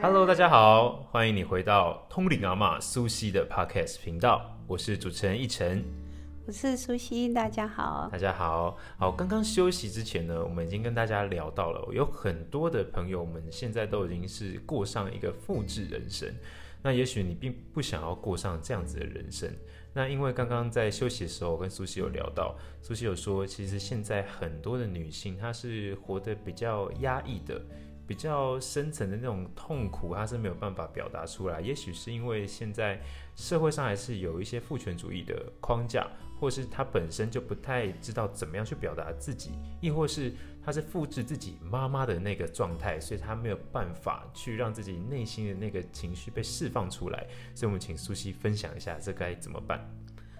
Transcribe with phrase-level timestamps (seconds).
[0.00, 5.82] Hello，大家好，欢迎你回到通灵阿玛苏西的 Podcast 频道，我是主持人奕晨。
[6.46, 8.08] 我是苏西，大家好。
[8.12, 16.32] 大家好，好，刚刚休息之前呢，我们已经跟大家聊到了，有很多的朋友们现在都已经是过上一个复制人生。
[16.86, 19.50] 那也许你并不想要过上这样子的人生。
[19.92, 27.60] 那因为刚刚在休息的时候，我跟苏西有聊到，苏西有说，其实现在很多的女性她是活得比较压抑的。
[28.06, 31.60] 比较深层的那种痛苦，她是没有办法表达出来。
[31.60, 33.00] 也许是因为现在
[33.34, 36.06] 社会上还是有一些父权主义的框架，
[36.38, 40.32] 或是她本身就不太知道怎么样去表达自己，亦或是
[40.66, 47.24] 他是复制自己妈妈的那个状态，所以他没有办法去让自己内心的那个情绪被释放出来。
[47.54, 49.80] 所以我们请苏西分享一下，这该怎么办？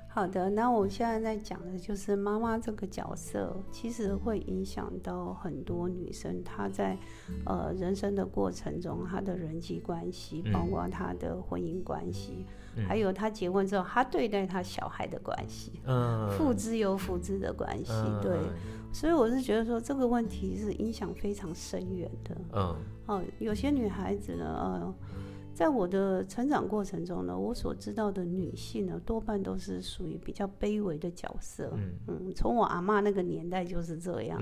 [0.08, 6.96] 好的，那我现在在讲的就是妈妈这个角色，其实会影响到很多女生，她在
[7.44, 12.46] 呃人生的过程中，她的人际关系，包括她的婚姻关系，
[12.88, 17.92] 还有她结婚之后，她对待她小孩的关系，嗯，父之有父之的关系，
[18.22, 18.38] 对，
[18.98, 24.94] 所以我是觉得说这个问题是影响非常深远的，嗯，哦，有些女孩子呢，呃。
[25.52, 31.72] 在我的成长过程中呢，我所知道的女性呢，多半都是属于比较卑微的角色。
[31.74, 34.38] 嗯嗯，从我阿妈那个年代就是这样，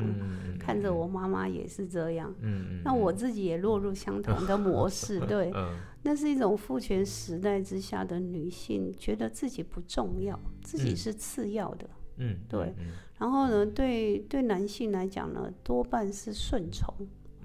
[0.59, 2.35] 看着我妈妈也是这样。
[2.41, 5.21] 嗯那我自己也落入相同的模式。
[5.27, 5.53] 对，
[6.03, 11.85] 那是一种父权时代之下的女性，觉得自己不重要，自己是次要的。
[11.85, 12.04] 嗯，
[12.49, 12.75] 对。
[13.19, 16.93] 然后呢，对对男性来讲呢，多半是顺从。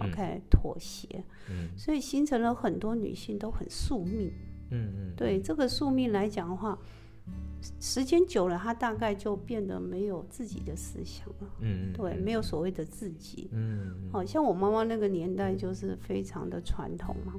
[0.02, 1.06] OK，妥协，
[1.50, 4.32] 嗯，所以形成了很多女性都很宿命，
[4.72, 6.80] 嗯嗯，对这个宿命来讲的话，
[7.82, 17.34] 时间久了，她大概就变得没有自己的思想了，嗯嗯，对，没有所谓的自己，嗯，好像我妈妈那个年代就是非常的传统嘛，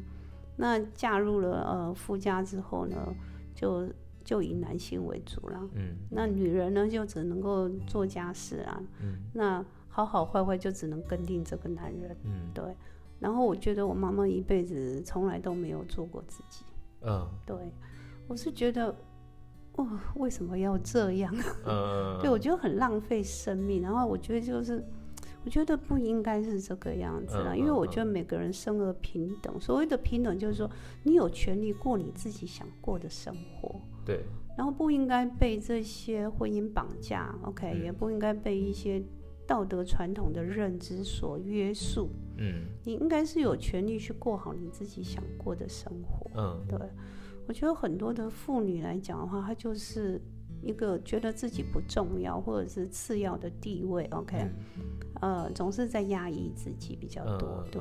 [0.57, 2.95] 那嫁入了呃夫家之后呢，
[3.55, 3.89] 就
[4.31, 9.65] 就以男性为主了，嗯，那女人呢就只能够做家事啊，嗯，那。
[9.93, 12.63] 好好坏坏就只能跟定这个男人，嗯，对。
[13.19, 16.65] 然后我觉得我妈妈一辈子从来都没有做过自己，
[17.01, 17.57] 嗯，对。
[18.29, 18.95] 我是觉得，
[19.75, 21.35] 哇，为什么要这样？
[21.67, 23.83] 嗯， 对我觉得很浪费生命。
[23.83, 24.81] 然后我觉得就是，
[25.45, 29.61] 我觉得不应该是这个样子了，因为我觉得每个人生而平等。
[29.61, 30.71] 所谓的平等就是说，
[31.03, 34.25] 你有权利过你自己想过的生活，对。
[34.57, 39.03] 然后不应该被这些婚姻绑架，OK，也不应该被一些。
[39.47, 46.79] 道德传统的认知所约束，嗯，你应该是有权利去过好你自己想过的生活，嗯，对。
[47.49, 50.23] 我觉得很多的妇女来讲的话，她就是
[50.63, 54.49] 一个觉得自己不重要或者是次要的地位，OK，
[55.21, 57.81] 呃，总是在压抑自己比较多，对。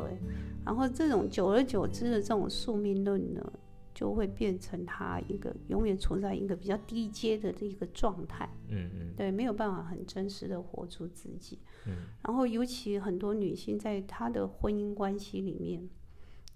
[0.65, 3.53] 然后这种久而久之的这种宿命论呢？
[3.91, 15.89] 就会变成他一个永远处在一个比较低阶的这一个状态，嗯嗯，对，没有办法很真实的活出自己，嗯，然后尤其很多女性在她的婚姻关系里面，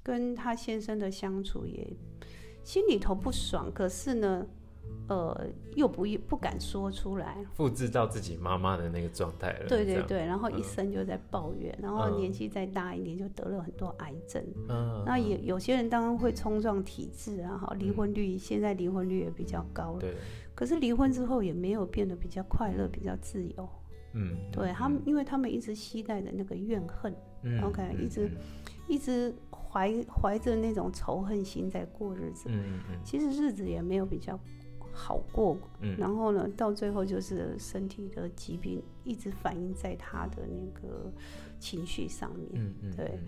[0.02, 1.86] 跟她先生的相处也
[2.64, 4.48] 心里头不爽，可是呢。
[5.10, 9.68] 呃，又不不敢说出来，复制到自己妈妈的那个状态了。
[9.68, 14.42] 对对对，然后一生就在抱怨，然后年纪再大一点就得了很多癌症。
[14.70, 20.00] 嗯，那也有些人当然会冲撞体质啊，哈，离婚率现在离婚率也比较高了。
[20.00, 20.16] 对。
[20.56, 23.70] 可是离婚之后也没有变得比较快乐、比较自由。
[24.14, 24.38] 嗯。
[24.54, 28.32] 对他们，因为他们一直期待的那个怨恨嗯，OK，一直
[28.88, 32.46] 一直怀怀着那种仇恨心在过日子。
[32.48, 33.00] 嗯嗯。
[33.04, 34.40] 其实日子也没有比较。
[34.96, 35.58] 好过，
[35.98, 41.12] 然后呢，到最后就是身体的疾病一直反映在他的那个
[41.60, 42.48] 情绪上面。
[42.54, 43.20] 嗯嗯，对，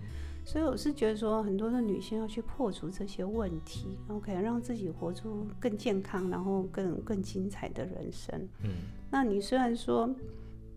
[0.46, 8.48] 所以我是觉得说，很多的女性要去破除这些问题，OK，让自己活出更健康，然后更更精彩的人生。
[8.64, 8.70] 嗯，
[9.10, 10.08] 那你虽然说，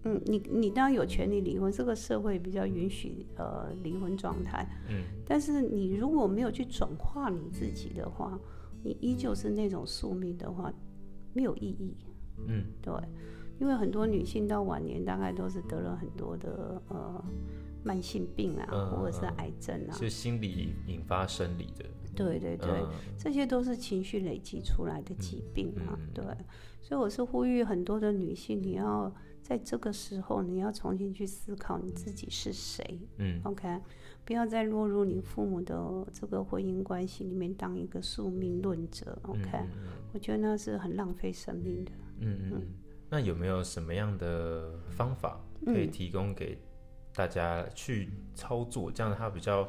[0.05, 4.67] 嗯，你你当然有权利离婚，这个社会比较允许呃离婚状态。
[4.89, 8.41] 嗯，但是你如果没有去转化你自己的话。
[8.83, 10.73] 你依旧是那种宿命的话，
[11.33, 11.97] 没有意义。
[12.47, 12.93] 嗯，对，
[13.61, 17.25] 因为很多女性到晚年大概都是得了很多的呃
[17.85, 21.85] 慢性病啊，或者是癌症啊，是心理引发生理的。
[22.15, 22.85] 对对对，
[23.17, 25.99] 这些都是情绪累积出来的疾病嘛。
[26.13, 26.25] 对，
[26.81, 29.13] 所以我是呼吁很多的女性，你要
[29.49, 33.01] 在这个时候，你要重新去思考你自己是谁。
[33.17, 33.81] 嗯，OK。
[34.27, 39.49] 不要再落入你父母的这个婚姻关系里面当一个宿命论者，OK？
[40.13, 41.93] 我觉得那是很浪费生命的。
[42.21, 42.63] 嗯嗯。
[43.09, 46.59] 那有没有什么样的方法可以提供给
[47.15, 49.67] 大家去操作，这样他比较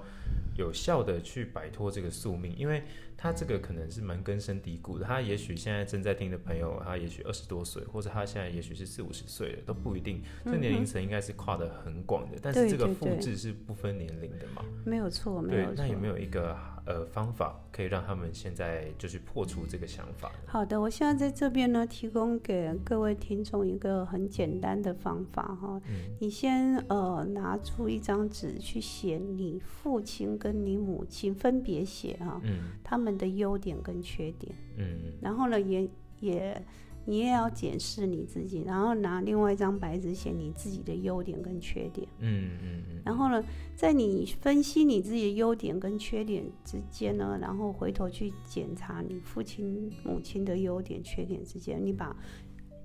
[0.57, 2.83] 有效的去摆脱这个宿命，因为
[3.21, 5.03] 他这个可能是蛮根深蒂固的。
[5.03, 10.23] 他也许现在正在听的朋友，他也许二十多岁，或者他现在也许是四五十岁了，都不一定。
[10.45, 14.63] 这年龄层应该是跨的很广的，但是这个复制是不分年龄的嘛？
[14.85, 15.73] 没有错，没有错。
[15.75, 20.31] 那有没有一个呃方法可以让他们现在就是破除这个想法？
[20.47, 25.81] 好的，我现在在这边呢，提供给各位听众一个很简单的方法哈。
[25.89, 26.15] 嗯。
[26.21, 32.39] 你先呃拿出一张纸去写你父亲跟你母亲分别写哈。
[32.45, 32.71] 嗯。
[32.81, 33.08] 他们。
[33.17, 35.89] 的优点跟缺点，嗯，然后呢，也
[36.19, 36.65] 也
[37.05, 43.43] 你也要检视你自己，然后拿另外一张白纸写你自己的优点跟缺点，嗯嗯嗯，然后呢，
[43.75, 52.15] 在你分析你自己的优点跟缺点之间呢，然后回头去检查你父亲母亲的优点缺点之间，你把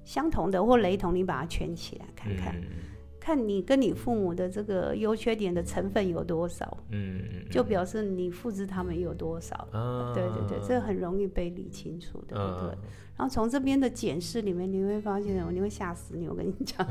[0.04, 2.54] 相同的或雷同，你把它圈起来看看。
[3.24, 9.66] 看你跟你父母的这个优缺点的成分有多少，嗯，就表示你复制他们有多少，
[10.14, 12.78] 对对对，这很容易被理清楚的，对不对？
[13.16, 16.86] 然后从这边的检视里面，你会发现，你会吓死你，我跟你讲，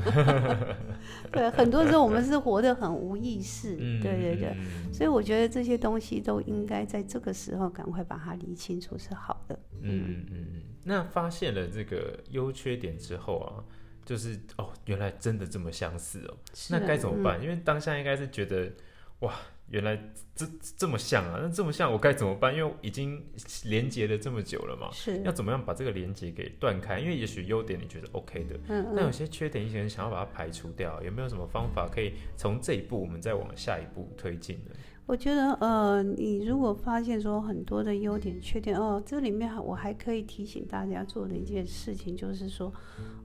[1.31, 4.57] 对，很多时候我们是活得很无意识，对对对，
[4.91, 10.45] 所以我觉得这些东西都应该在这个时候赶快把它理清楚是好的，嗯嗯嗯。
[10.83, 13.63] 那发现了这个优缺点之后啊。
[14.05, 16.37] 就是哦，原来真的这么相似哦，
[16.69, 17.41] 那该怎么办？
[17.41, 18.71] 因为当下应该是觉得，
[19.19, 19.33] 哇，
[19.69, 19.97] 原来
[20.35, 20.45] 这
[20.77, 22.53] 这么像啊，那这么像，我该怎么办？
[22.55, 23.23] 因为已经
[23.65, 26.99] 连接了这么久了嘛，是要怎么样把这个连接给断开？
[26.99, 34.75] 因为也许优点你觉得 OK 的，嗯，那有些缺点，一些人想要把它排除掉，有没有什么方法可以从这一步我们再往下一步推进呢？
[35.05, 42.71] 我觉得，呃，你如果发现说很多的优点、缺点，哦，这里面我还可以提醒大家做的一件事情，就是说，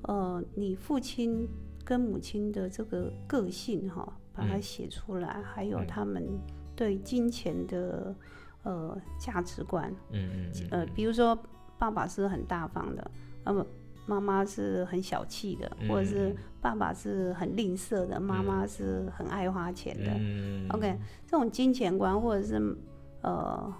[0.02, 1.48] 呃，你父亲
[1.84, 6.26] 跟母亲的这个个性，哈，把它写出来，还有他们
[6.74, 8.14] 对金钱的
[8.64, 11.38] 呃价值观，嗯嗯，呃，比如说
[11.78, 13.10] 爸爸是很大方的，
[13.44, 13.64] 那么。
[14.08, 20.10] 妈妈是很小气的，或者是爸爸是很吝啬的，妈妈是很爱花钱的。
[20.74, 20.96] OK，
[21.26, 22.76] 这种金钱观或者是
[23.20, 23.70] 呃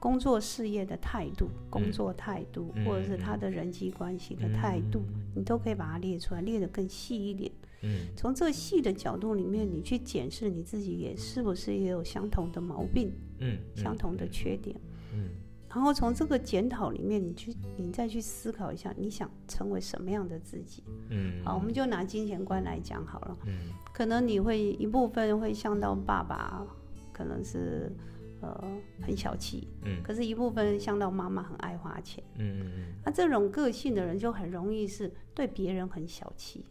[0.00, 5.02] 工作事业的态度、工作态度，或者是他的人际关系的态度，
[5.34, 7.52] 你都可以把它列出来，列得更细一点。
[7.82, 13.12] 嗯，从这个细的角度里面，你去检视你自己，也是不是也有相同的毛病？
[13.40, 14.74] 嗯，相同的缺点。
[15.12, 15.28] 嗯。
[15.74, 20.84] 然后从这个检讨里面，你去，你再去思考一下，你想成为什么样的自己？
[21.10, 23.36] 嗯，好，我们就拿金钱观来讲好了。
[23.46, 26.64] 嗯，可能你会一部分会像到爸爸，
[27.12, 27.92] 可能是
[28.40, 28.64] 呃
[29.02, 29.66] 很小气。
[29.82, 32.22] 嗯，可是一部分像到妈妈很爱花钱。
[32.36, 32.94] 嗯嗯嗯。
[33.04, 36.64] 那这种个性的人就很容易是对别人很小气，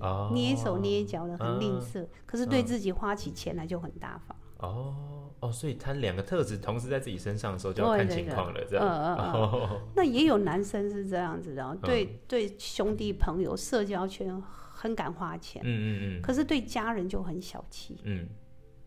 [0.00, 4.34] 哦，捏手捏脚的很吝啬，可是对自己花起钱来就很大方。
[4.68, 8.86] 哦哦，所以他两个特质同时在自己身上的时候，就要看情况了，这样。
[8.86, 9.80] 嗯嗯嗯。
[9.94, 16.22] 那也有男生是这样子的，对对，兄弟朋友、社交圈很敢花钱，嗯嗯嗯。
[16.22, 18.26] 可是对家人就很小气，嗯。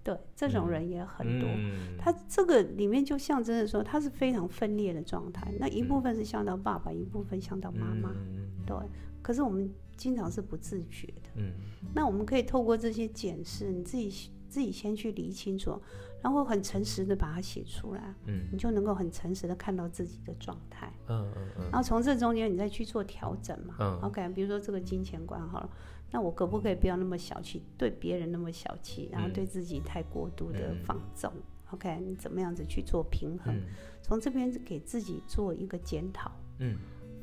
[0.02, 1.48] 对，这种人也很多。
[2.00, 5.54] 他这个里面就象征着说，他是非常分裂的状态。
[5.60, 8.10] 那一部分是像到爸爸，一部分像到妈妈。
[8.66, 8.76] 对。
[9.22, 11.30] 可是我们经常是不自觉的。
[11.36, 11.52] 嗯。
[11.94, 14.32] 那我们可以透过这些检视，你自己。
[14.50, 15.80] 自己先去理清楚，
[16.22, 25.70] 然后很诚实的把它写出来，嗯，你就能够很诚实的看到自己的状态，嗯嗯嗯，然后从这中间你再去做调整嘛，嗯，OK，比如说这个金钱观好了，
[26.12, 31.32] 那我可不可以不要那么小气，对别人那么小气，然后对自己太过度的放纵
[31.72, 33.56] ，OK，你怎么样子去做平衡？
[34.02, 36.78] 从这边给自己做一个检讨，嗯。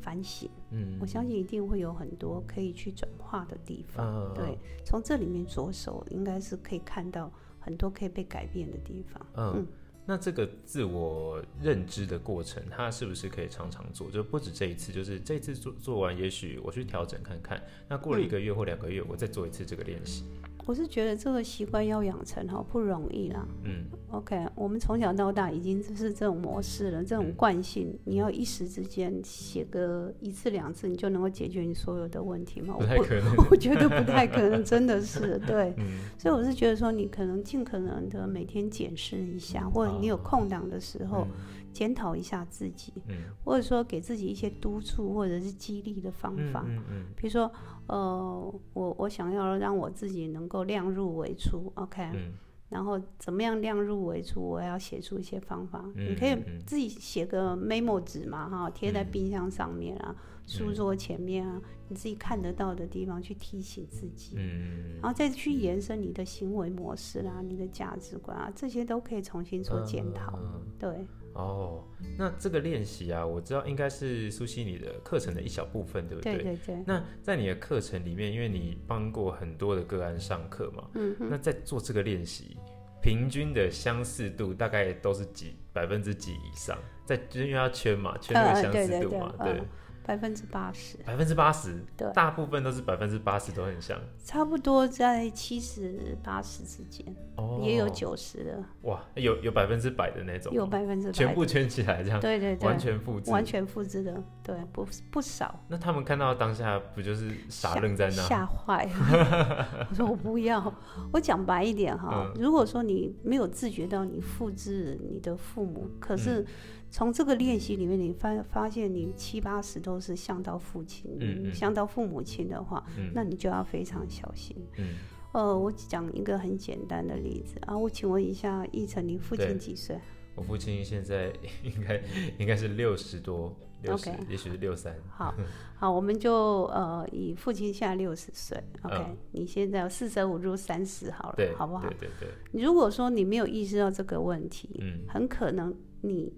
[0.07, 4.33] 反省，嗯，我相信一定会有很多可以去转化的地方。
[4.33, 9.27] 对，从这里面着手，应该是可以看到很多可以被改变的地方。
[9.35, 9.67] 嗯，
[10.05, 14.09] 那这个自我认知的过程，它是不是可以常常做？
[14.09, 17.61] 就不止这一次，就是这次做做完，也许我去调整看看。
[17.89, 20.23] 那过了一个月或两个月，我再做一次这个练习。
[20.67, 23.47] 我是觉得这个习惯要养成哈不容易啦。
[23.63, 32.75] 嗯，OK，我们从小到大已经就是这种模式了，这种惯性，你要一时之间写个一次两次，你就能够解决你所有的问题吗？
[32.77, 35.73] 不太可能， 我觉得不太可能，真的是 对。
[36.19, 41.27] 所以我是觉得说，你可能尽可能的每天检视一下，或者你有空档的时候。
[41.77, 47.53] 检讨一下自己，嗯，或者说给自己一些督促或者是激励的方法，嗯嗯，比如说，
[47.87, 52.33] 呃，我我想要让我自己能够量入为出，OK，嗯，
[52.71, 54.41] 然后怎么样量入为出？
[54.41, 60.17] 我要写出一些方法，你可以自己写个 memo 纸嘛，哈，贴在冰箱上面啊，
[60.47, 70.39] 书桌前面啊，你自己看得到的地方去提醒自己，嗯然后再去延伸你的行为模式啦、你的价值观啊，这些都可以重新做检讨。
[70.41, 71.83] 嗯对，哦，
[72.19, 76.39] 那这个练习啊，我知道应该是苏西你的课程的一小部分，对不对？
[76.39, 82.57] 对对，那在你的课程里面，因为你帮过很多的个案上课嘛，嗯那在做这个练习，
[83.03, 86.79] 平均的相似度大概都是几百分之几以上？
[87.05, 89.63] 在就是因为要圈嘛，圈那个呃相对对对似度嘛，呃对，
[90.07, 92.09] 百分之八十，百分之八十，对。
[92.13, 105.59] 大部分都是百分之八十都很像，差不多在七十八十之间，哦，也有九十的，哇，有有百分之百的那种，有百分之百，全部圈起来这样，对对对，完全复制，完全复制的，对，不不少。
[105.67, 108.23] 那他们看到当下不就是傻愣在那？
[108.23, 109.87] 吓坏了。
[109.91, 110.73] 我说我不要。
[111.13, 112.41] 我讲白一点哈，嗯。
[112.41, 116.47] 如果说你没有自觉到你复制你的父母，可是嗯
[116.91, 121.55] 从这个练习里面，你发发现你七八十都是像到父亲，嗯嗯。
[121.55, 123.11] 像到父母亲的话，嗯。
[123.15, 124.57] 那你就要非常小心。
[124.77, 124.95] 嗯，
[125.33, 129.99] 呃，我讲一个很简单的例子啊，我请问一下，奕晨，你父对亲几岁？
[130.35, 132.03] 我父亲现在应该
[132.39, 135.35] 应该是六十多，六十也许是六三，好
[135.79, 141.89] 好，我们就呃以父亲现在六十岁，OK，、嗯你现在四舍五入三十好了对，，好不好？
[141.89, 141.97] 对？
[142.01, 145.01] 对对，如果说你没有意识到这个问题，嗯。
[145.09, 146.31] 很可能你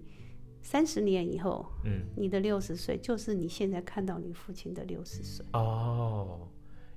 [0.61, 5.45] 三十年以后，嗯，你的六十岁就是你现在看到你父亲的六十岁。
[5.53, 6.47] 哦，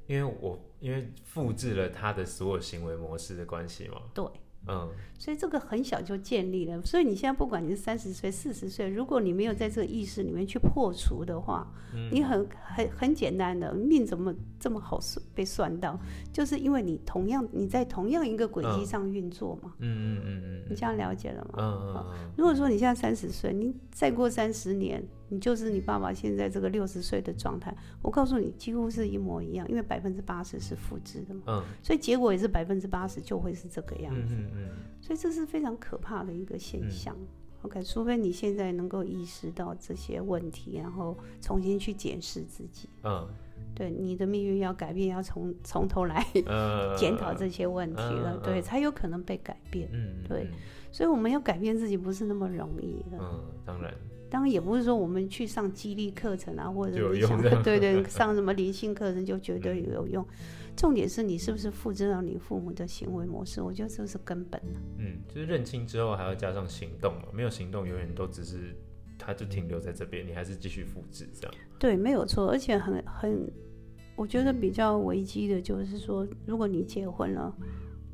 [0.07, 4.25] 因为我因为复制了他的所有行为模式的关系嘛，对，
[4.69, 4.88] 嗯
[5.19, 6.83] 所以这个很小就建立了。
[6.83, 11.64] 所以你现在不管你是三十岁、四十岁，如果你没有在这个意识里面去破除的话，
[11.95, 15.97] 嗯你很很很简单的命怎么这么好算被算到，
[16.33, 19.73] 就是因为你同样你在同样一个轨迹嗯上运作嘛。
[19.78, 21.54] 嗯嗯嗯嗯你这样了解了吗？
[21.59, 34.69] 嗯嗯嗯如果说你现在三十岁，你再过三十年，你就是你爸爸现在这个六十岁的状态，我告诉你，几乎是一模一样，因为百分之八十是复制的嘛，嗯所以结果也是百分之八十就会是这个样子，嗯嗯嗯
[35.01, 37.17] 所以这是非常可怕的一个现象。
[37.62, 43.27] OK，除非你现在能够意识到这些问题，然后重新去检视自己，嗯
[43.75, 49.89] 对你的命运要改变，要从从头来呃 检讨这些问题了，嗯嗯对，才有可能被改变。
[49.93, 50.51] 嗯对嗯
[50.91, 53.17] 所以我们要改变自己不是那么容易的。
[53.19, 53.95] 嗯，当然，
[54.33, 60.27] 当然也不是说我们去上激励课程啊，或者你想 对对 上什么灵性课程就绝对有用。
[60.75, 63.61] 重点是你是不是复制到你父母的行为模式？
[63.61, 64.81] 我觉得这是根本的。
[64.97, 68.75] 嗯，就是认清之后还要加上行动嘛，没有行动永远都只是
[69.19, 71.55] 它就停留在这边，你还是继续复制这样。
[71.79, 73.47] 对，没有错，而且很很，
[74.17, 77.55] 我觉得比较危机的就是说，如果你结婚了，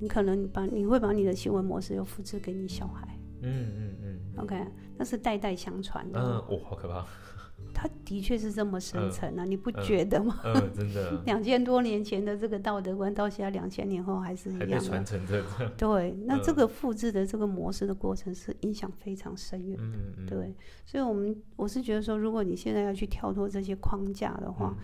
[0.01, 3.07] 你可能把你会把你的行为模式又复制给你小孩。
[3.41, 4.08] 嗯嗯嗯
[4.43, 4.67] OK，
[4.97, 6.21] 那是代代相传的。
[6.21, 7.05] 嗯，哇，好可怕，
[7.75, 10.41] 它的确是这么深层啊，你不嗯觉得吗？
[10.45, 15.05] 嗯，真的 两千多年前的这个道德观，到现在两千年后还是一样的还被传。
[15.05, 15.43] 承着。
[15.77, 19.79] 对， 那这嗯个复制的这个模式的过程是影响非常深远。
[19.81, 20.55] 嗯嗯，对，
[20.87, 24.75] 所以我们我是觉得说，如果你现在要去跳脱这些框架的话，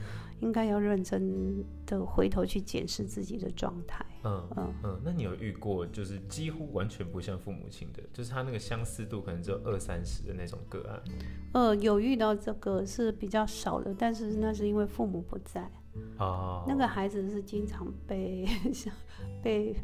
[0.40, 4.04] 应该要认真的回头去检视自己的状态。
[4.26, 11.02] 嗯嗯嗯，那你有遇过就是几乎完全不像父母亲的，就是他那个相似度可能只有二三十的那种个案？
[11.52, 15.70] 呃，有遇到这个是比较少的，但是那是因为父母不在，
[16.18, 18.46] 哦，那个孩子是经常被
[19.44, 19.76] 被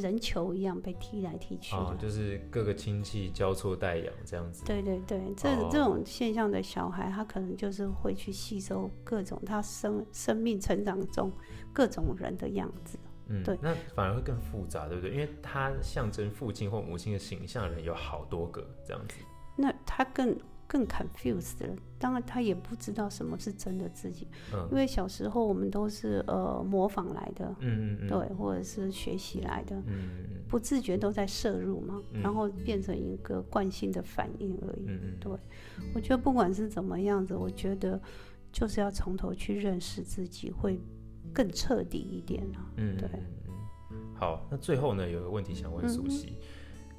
[0.00, 1.74] 人球一样被踢来踢去。
[1.74, 4.64] 哦，就是各个亲戚交错代养这样子。
[4.64, 11.30] 对对对，这、哦这种现象的小孩，他可能就是会去吸收各种他生生命成长中
[11.72, 12.98] 各种人的样子。
[13.28, 15.10] 嗯，对那反而会更复杂，对不对？
[15.10, 19.16] 因为他象征父亲或母亲的形象的人有好多个这样子。
[19.56, 21.76] 那他更更 confused 了。
[21.98, 34.84] 当然，他也不知道什么是真的自己，嗯因为小时候我们都是呃模仿来的，嗯嗯嗯，对，或者是学习来的，嗯嗯不自觉都在摄入嘛，嗯然后变成一个惯性的反应而已。
[34.86, 35.32] 嗯嗯对，
[35.94, 38.00] 我觉得不管是怎么样子，我觉得
[38.52, 40.78] 就是要从头去认识自己，会
[41.32, 42.70] 更彻底一点啊。
[42.76, 43.08] 嗯，对
[44.14, 46.38] 好，那最后呢，有个问题想问苏西，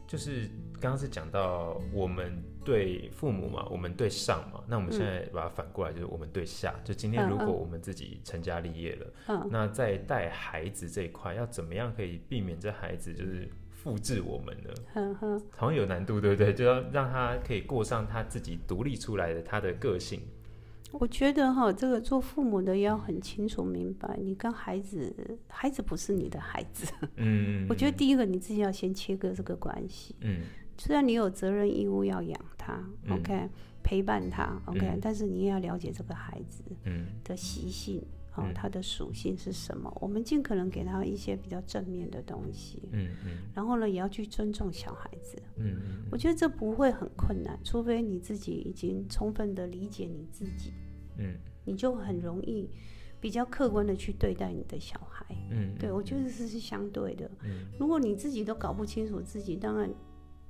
[0.08, 0.50] 就是
[0.80, 6.74] 刚刚是讲到我们对父母嘛，我们对上嘛，那我们现在把它反过来，就是我们对下。
[6.84, 14.74] 就今天嗯如果嗯我们自己成家立业了，嗯，那在带孩子这一块，要怎么样可以避免这孩子就是复制我们呢？
[14.94, 16.54] 哼哼，好像有难度，对不对？
[16.54, 20.22] 就要让他可以过上他自己独立出来的他的个性。
[20.92, 26.92] 我觉得哈，这个做父母的要很清楚明白，你跟孩子，孩子不是你的孩子。
[27.18, 30.16] 嗯，我觉得第一个你自己要先切割这个关系。
[30.22, 30.42] 嗯
[30.80, 32.74] 虽然你有责任义务要养他、
[33.06, 33.50] 嗯 o k
[33.82, 38.00] 陪伴他，OK，、嗯但是你也要了解这个孩子嗯的习性，
[38.38, 45.42] 哦，嗯他的属性是什么，我们尽可能给他一些比较正面的东西，嗯嗯然后呢，也要去尊重小孩子。
[45.58, 50.72] 嗯嗯我觉得这不会很困难，除非你自己已经充分的理解你自己，
[51.18, 52.70] 嗯你就很容易
[53.20, 55.26] 比较客观的去对待你的小孩。
[55.52, 57.30] 嗯，对，我觉得这是相对的。
[57.44, 59.90] 嗯如果你自己都搞不清楚自己，当然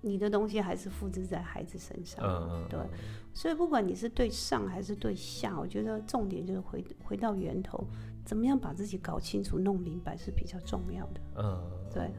[0.01, 2.23] 你的东西还是复制在孩子身上。
[2.23, 2.79] 嗯对，
[3.33, 7.87] 所以不管你是对上还是对下，我觉得重点就是回回到源头，
[8.25, 11.21] 怎么样把自己搞清楚、弄明白是比较重要的。
[11.37, 12.11] 嗯对。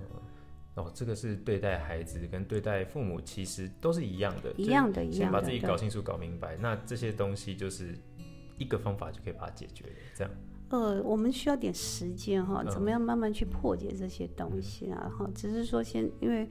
[0.74, 7.98] 哦，这个是对待孩子跟对待父母其实都是一样的，一样的就是先把自己搞清楚、搞明白，那这些东西就是
[8.58, 9.86] 一个方法就可以把它解决。
[10.14, 10.32] 这样，
[10.70, 15.10] 呃，我们需要点时间哈，嗯怎么样慢慢去破解这些东西啊？
[15.18, 16.46] 哈，只是说先因为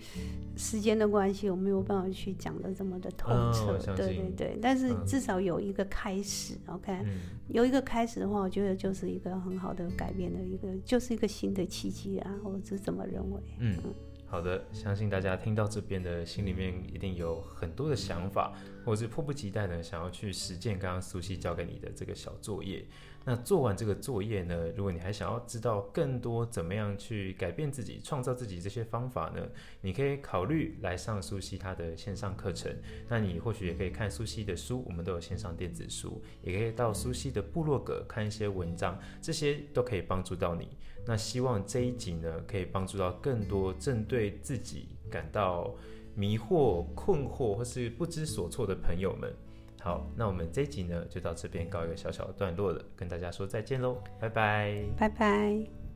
[0.56, 3.78] 时间的关系，我没有办法去讲的这么的透嗯彻。
[3.96, 7.20] 对对对，但是嗯至少有一个开始，OK，、嗯
[7.50, 13.40] 有一个开始的话，我觉得就是一个很好的改变的一个，就是一个新的契机啊，我是这么认为。
[13.60, 13.78] 嗯，
[14.26, 18.52] 好的，相信大家听到这边的心里面一定有很多的想法，
[18.84, 22.84] 或者是迫不及待的想要去实践刚刚苏西教给你的这个小作业。
[23.30, 29.46] 那做完这个作业呢，如果你还想要知道更多怎么样去改变自己、创造自己这些方法呢，
[29.82, 32.74] 你可以考虑来上苏西他的线上课程。
[33.10, 40.70] 那你或许也可以看苏西的书，我们都有线上电子书，也可以到苏西的部落格看一些文章，这些都可以帮助到你。
[41.06, 45.76] 那希望这一集呢，可以帮助到更多正对自己感到
[46.16, 49.36] 迷惑、困惑或是不知所措的朋友们。
[49.82, 54.84] 好，那我们这一集呢，就到这边告一个小小的段落了，跟大家说再见喽，拜拜。
[54.98, 55.87] 拜拜。